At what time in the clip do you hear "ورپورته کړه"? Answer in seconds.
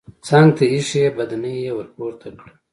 1.77-2.51